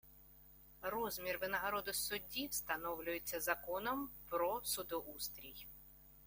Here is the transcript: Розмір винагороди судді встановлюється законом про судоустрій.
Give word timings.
Розмір 0.81 1.37
винагороди 1.41 1.93
судді 1.93 2.47
встановлюється 2.47 3.39
законом 3.39 4.09
про 4.29 4.61
судоустрій. 4.63 5.67